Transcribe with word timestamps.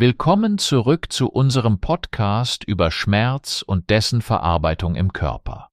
Willkommen 0.00 0.58
zurück 0.58 1.10
zu 1.12 1.28
unserem 1.28 1.80
Podcast 1.80 2.62
über 2.62 2.92
Schmerz 2.92 3.62
und 3.62 3.90
dessen 3.90 4.22
Verarbeitung 4.22 4.94
im 4.94 5.12
Körper. 5.12 5.70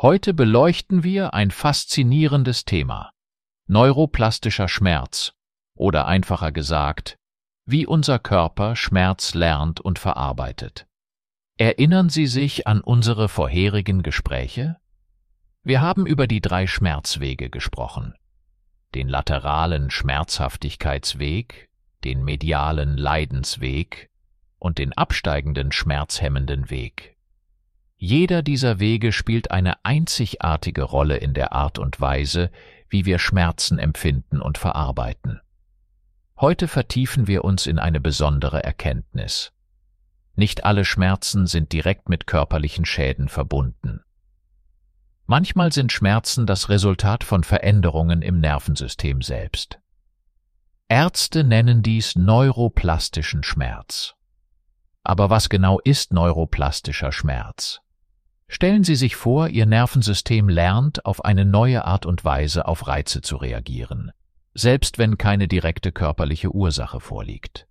Heute 0.00 0.32
beleuchten 0.32 1.02
wir 1.02 1.34
ein 1.34 1.50
faszinierendes 1.50 2.64
Thema. 2.66 3.10
Neuroplastischer 3.66 4.68
Schmerz 4.68 5.32
oder 5.76 6.06
einfacher 6.06 6.52
gesagt, 6.52 7.18
wie 7.66 7.84
unser 7.84 8.20
Körper 8.20 8.76
Schmerz 8.76 9.34
lernt 9.34 9.80
und 9.80 9.98
verarbeitet. 9.98 10.86
Erinnern 11.58 12.10
Sie 12.10 12.28
sich 12.28 12.68
an 12.68 12.80
unsere 12.80 13.28
vorherigen 13.28 14.04
Gespräche? 14.04 14.76
Wir 15.64 15.80
haben 15.80 16.06
über 16.06 16.28
die 16.28 16.40
drei 16.40 16.68
Schmerzwege 16.68 17.50
gesprochen. 17.50 18.14
Den 18.94 19.08
lateralen 19.08 19.90
Schmerzhaftigkeitsweg, 19.90 21.71
den 22.04 22.24
medialen 22.24 22.96
Leidensweg 22.96 24.10
und 24.58 24.78
den 24.78 24.92
absteigenden 24.92 25.72
schmerzhemmenden 25.72 26.70
Weg. 26.70 27.16
Jeder 27.96 28.42
dieser 28.42 28.80
Wege 28.80 29.12
spielt 29.12 29.50
eine 29.50 29.84
einzigartige 29.84 30.82
Rolle 30.82 31.16
in 31.16 31.34
der 31.34 31.52
Art 31.52 31.78
und 31.78 32.00
Weise, 32.00 32.50
wie 32.88 33.04
wir 33.06 33.18
Schmerzen 33.18 33.78
empfinden 33.78 34.40
und 34.40 34.58
verarbeiten. 34.58 35.40
Heute 36.40 36.66
vertiefen 36.66 37.28
wir 37.28 37.44
uns 37.44 37.66
in 37.66 37.78
eine 37.78 38.00
besondere 38.00 38.64
Erkenntnis. 38.64 39.52
Nicht 40.34 40.64
alle 40.64 40.84
Schmerzen 40.84 41.46
sind 41.46 41.72
direkt 41.72 42.08
mit 42.08 42.26
körperlichen 42.26 42.84
Schäden 42.84 43.28
verbunden. 43.28 44.00
Manchmal 45.26 45.72
sind 45.72 45.92
Schmerzen 45.92 46.46
das 46.46 46.68
Resultat 46.68 47.22
von 47.24 47.44
Veränderungen 47.44 48.22
im 48.22 48.40
Nervensystem 48.40 49.22
selbst. 49.22 49.81
Ärzte 50.92 51.42
nennen 51.42 51.82
dies 51.82 52.16
neuroplastischen 52.16 53.42
Schmerz. 53.42 54.14
Aber 55.02 55.30
was 55.30 55.48
genau 55.48 55.80
ist 55.80 56.12
neuroplastischer 56.12 57.12
Schmerz? 57.12 57.80
Stellen 58.46 58.84
Sie 58.84 58.96
sich 58.96 59.16
vor, 59.16 59.48
Ihr 59.48 59.64
Nervensystem 59.64 60.50
lernt, 60.50 61.06
auf 61.06 61.24
eine 61.24 61.46
neue 61.46 61.86
Art 61.86 62.04
und 62.04 62.26
Weise 62.26 62.68
auf 62.68 62.88
Reize 62.88 63.22
zu 63.22 63.36
reagieren, 63.36 64.12
selbst 64.52 64.98
wenn 64.98 65.16
keine 65.16 65.48
direkte 65.48 65.92
körperliche 65.92 66.54
Ursache 66.54 67.00
vorliegt. 67.00 67.66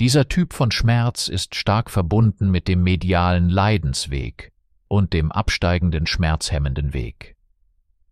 Dieser 0.00 0.26
Typ 0.26 0.54
von 0.54 0.70
Schmerz 0.70 1.28
ist 1.28 1.56
stark 1.56 1.90
verbunden 1.90 2.50
mit 2.50 2.68
dem 2.68 2.82
medialen 2.82 3.50
Leidensweg 3.50 4.50
und 4.88 5.12
dem 5.12 5.30
absteigenden 5.30 6.06
schmerzhemmenden 6.06 6.94
Weg. 6.94 7.36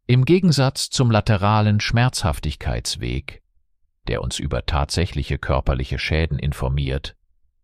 Im 0.07 0.27
Gegensatz 0.27 0.91
zum 0.91 1.11
lateralen 1.11 1.81
Schmerzhaftigkeitsweg 1.81 3.43
der 4.09 4.23
uns 4.23 4.39
über 4.39 4.67
tatsächliche 4.67 5.39
körperliche 5.39 5.99
Schäden 5.99 6.39
informiert, 6.39 7.15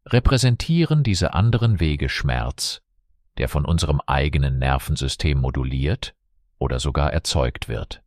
repräsentieren 0.06 1.02
diese 1.02 1.34
anderen 1.34 1.80
Wege 1.80 2.08
Schmerz, 2.08 2.82
der 3.38 3.48
von 3.48 3.64
unserem 3.64 4.00
eigenen 4.06 4.58
Nervensystem 4.58 5.38
moduliert 5.40 6.14
oder 6.58 6.78
sogar 6.78 7.12
erzeugt 7.12 7.68
wird. 7.68 8.02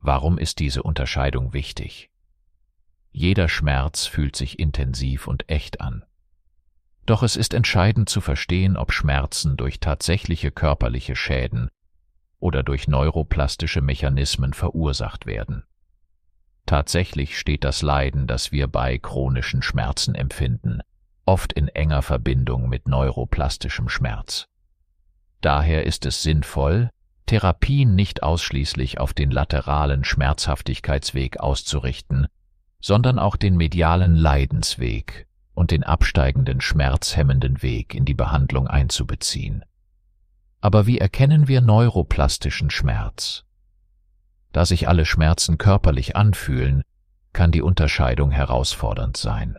Warum 0.00 0.38
ist 0.38 0.60
diese 0.60 0.82
Unterscheidung 0.82 1.52
wichtig? 1.52 2.10
Jeder 3.10 3.48
Schmerz 3.48 4.06
fühlt 4.06 4.36
sich 4.36 4.58
intensiv 4.58 5.26
und 5.26 5.48
echt 5.48 5.80
an. 5.80 6.04
Doch 7.06 7.22
es 7.22 7.36
ist 7.36 7.54
entscheidend 7.54 8.08
zu 8.08 8.20
verstehen, 8.20 8.76
ob 8.76 8.92
Schmerzen 8.92 9.56
durch 9.56 9.78
tatsächliche 9.78 10.50
körperliche 10.50 11.16
Schäden 11.16 11.68
oder 12.38 12.62
durch 12.62 12.88
neuroplastische 12.88 13.80
Mechanismen 13.80 14.52
verursacht 14.52 15.26
werden. 15.26 15.64
Tatsächlich 16.66 17.38
steht 17.38 17.64
das 17.64 17.82
Leiden, 17.82 18.26
das 18.26 18.50
wir 18.50 18.66
bei 18.68 18.98
chronischen 18.98 19.62
Schmerzen 19.62 20.14
empfinden, 20.14 20.80
oft 21.26 21.52
in 21.52 21.68
enger 21.68 22.02
Verbindung 22.02 22.68
mit 22.68 22.88
neuroplastischem 22.88 23.88
Schmerz. 23.88 24.46
Daher 25.40 25.84
ist 25.84 26.06
es 26.06 26.22
sinnvoll, 26.22 26.88
Therapien 27.26 27.94
nicht 27.94 28.22
ausschließlich 28.22 28.98
auf 28.98 29.14
den 29.14 29.30
lateralen 29.30 30.04
Schmerzhaftigkeitsweg 30.04 31.38
auszurichten, 31.38 32.26
sondern 32.80 33.18
auch 33.18 33.36
den 33.36 33.56
medialen 33.56 34.14
Leidensweg 34.14 35.26
und 35.54 35.70
den 35.70 35.84
absteigenden 35.84 36.60
schmerzhemmenden 36.60 37.62
Weg 37.62 37.94
in 37.94 38.04
die 38.04 38.14
Behandlung 38.14 38.68
einzubeziehen. 38.68 39.64
Aber 40.60 40.86
wie 40.86 40.98
erkennen 40.98 41.48
wir 41.48 41.60
neuroplastischen 41.60 42.70
Schmerz? 42.70 43.43
Da 44.54 44.64
sich 44.64 44.86
alle 44.86 45.04
Schmerzen 45.04 45.58
körperlich 45.58 46.14
anfühlen, 46.14 46.84
kann 47.32 47.50
die 47.50 47.60
Unterscheidung 47.60 48.30
herausfordernd 48.30 49.16
sein. 49.16 49.58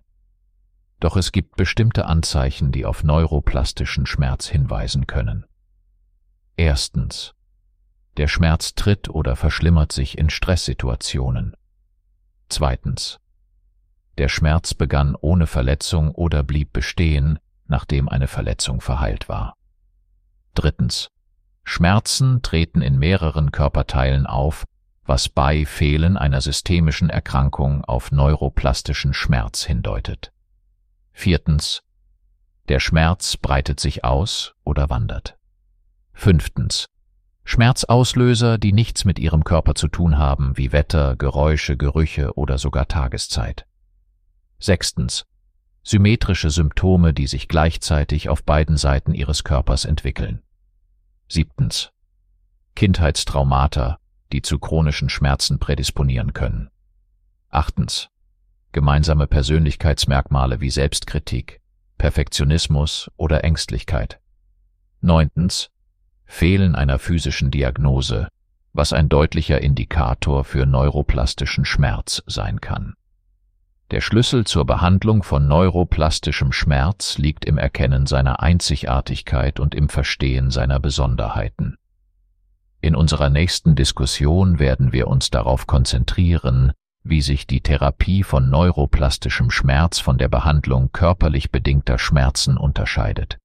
Doch 1.02 1.18
es 1.18 1.34
gibt 1.34 1.58
bestimmte 1.58 2.06
Anzeichen, 2.06 2.72
die 2.72 2.86
auf 2.86 3.04
neuroplastischen 3.04 4.06
Schmerz 4.06 4.48
hinweisen 4.48 5.06
können. 5.06 5.46
Erstens. 6.56 7.34
Der 8.16 8.30
Schmerz 8.30 8.74
tritt 8.74 9.10
oder 9.10 9.36
verschlimmert 9.36 9.92
sich 9.92 10.18
in 10.18 10.30
Stresssituationen. 10.30 11.58
Zweitens. 12.48 13.20
Der 14.18 14.30
Schmerz 14.30 14.74
begann 14.74 15.14
ohne 15.20 15.46
Verletzung 15.46 16.12
oder 16.12 16.42
blieb 16.42 16.72
bestehen, 16.72 17.38
nachdem 17.68 18.08
eine 18.08 18.30
Verletzung 18.30 18.80
verheilt 18.80 19.28
war. 19.28 19.56
Drittens. 20.54 21.10
Schmerzen 21.66 22.42
treten 22.44 22.82
in 22.82 22.98
mehreren 22.98 23.52
Körperteilen 23.52 24.26
auf, 24.26 24.64
was 25.06 25.30
bei 25.30 25.66
Fehlen 25.66 26.18
einer 26.18 26.42
systemischen 26.42 27.10
Erkrankung 27.10 27.84
auf 27.86 28.12
neuroplastischen 28.12 29.14
Schmerz 29.14 29.64
hindeutet. 29.64 30.32
Viertens. 31.12 31.82
Der 32.68 32.80
Schmerz 32.80 33.38
breitet 33.38 33.80
sich 33.80 34.04
aus 34.04 34.56
oder 34.64 34.90
wandert. 34.90 35.38
Fünftens. 36.14 36.88
Schmerzauslöser, 37.44 38.58
die 38.58 38.74
nichts 38.74 39.06
mit 39.06 39.20
ihrem 39.20 39.44
Körper 39.44 39.76
zu 39.76 39.88
tun 39.88 40.18
haben, 40.18 40.58
wie 40.58 40.72
Wetter, 40.72 41.16
Geräusche, 41.16 41.78
Gerüche 41.78 42.34
oder 42.34 42.58
sogar 42.58 42.88
Tageszeit. 42.88 43.68
Sechstens. 44.58 45.26
Symmetrische 45.84 46.50
Symptome, 46.50 47.14
die 47.14 47.28
sich 47.28 47.48
gleichzeitig 47.48 48.30
auf 48.30 48.44
beiden 48.44 48.78
Seiten 48.78 49.14
ihres 49.14 49.44
Körpers 49.44 49.86
entwickeln. 49.86 50.42
Siebtens. 51.30 51.92
Kindheitstraumata, 52.74 54.00
die 54.32 54.42
zu 54.42 54.60
chronischen 54.60 55.10
Schmerzen 55.10 55.60
prädisponieren 55.60 56.34
können. 56.34 56.70
Achtens. 57.50 58.10
Gemeinsame 58.72 59.28
Persönlichkeitsmerkmale 59.28 60.60
wie 60.60 60.70
Selbstkritik, 60.70 61.62
Perfektionismus 61.98 63.10
oder 63.16 63.44
Ängstlichkeit. 63.44 64.20
Neuntens. 65.02 65.70
Fehlen 66.26 66.76
einer 66.76 67.00
physischen 67.00 67.52
Diagnose, 67.52 68.28
was 68.74 68.92
ein 68.92 69.08
deutlicher 69.08 69.62
Indikator 69.62 70.44
für 70.44 70.66
neuroplastischen 70.66 71.64
Schmerz 71.64 72.24
sein 72.26 72.60
kann. 72.60 72.96
Der 73.92 74.02
Schlüssel 74.02 74.46
zur 74.46 74.66
Behandlung 74.66 75.22
von 75.22 75.48
neuroplastischem 75.48 76.52
Schmerz 76.52 77.20
liegt 77.20 77.46
im 77.46 77.58
Erkennen 77.60 78.08
seiner 78.08 78.42
Einzigartigkeit 78.42 79.60
und 79.60 79.76
im 79.76 79.90
Verstehen 79.90 80.50
seiner 80.50 80.80
Besonderheiten. 80.80 81.78
In 82.96 83.02
unserer 83.02 83.30
nächsten 83.30 83.76
Diskussion 83.76 84.58
werden 84.58 84.94
wir 84.94 85.10
uns 85.10 85.30
darauf 85.30 85.68
konzentrieren, 85.68 86.72
wie 87.04 87.22
sich 87.22 87.46
die 87.46 87.60
Therapie 87.60 88.24
von 88.24 88.50
neuroplastischem 88.50 89.52
Schmerz 89.52 90.00
von 90.00 90.18
der 90.18 90.30
Behandlung 90.30 90.94
körperlich 90.94 91.52
bedingter 91.52 92.00
Schmerzen 92.00 92.56
unterscheidet. 92.56 93.38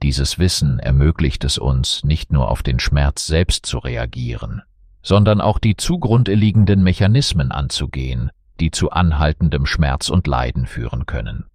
Dieses 0.00 0.38
Wissen 0.38 0.78
ermöglicht 0.78 1.42
es 1.42 1.58
uns, 1.58 2.04
nicht 2.04 2.32
nur 2.32 2.52
auf 2.52 2.62
den 2.62 2.78
Schmerz 2.78 3.26
selbst 3.26 3.66
zu 3.66 3.78
reagieren, 3.78 4.62
sondern 5.02 5.40
auch 5.40 5.58
die 5.58 5.76
zugrunde 5.76 6.34
liegenden 6.34 6.84
Mechanismen 6.84 7.50
anzugehen, 7.50 8.30
die 8.60 8.70
zu 8.70 8.92
anhaltendem 8.92 9.66
Schmerz 9.66 10.08
und 10.08 10.28
Leiden 10.28 10.66
führen 10.66 11.04
können. 11.06 11.46